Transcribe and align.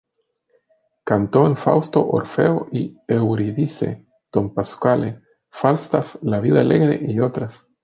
Canto 1.03 1.45
en 1.45 1.55
Fausto, 1.55 2.07
Orfeo 2.07 2.65
y 2.71 2.97
Euridice, 3.07 4.07
Don 4.33 4.51
Pasquale, 4.51 5.21
Falstaff, 5.51 6.15
La 6.23 6.39
viuda 6.39 6.61
alegre, 6.61 6.99
y 7.07 7.19
otras. 7.19 7.67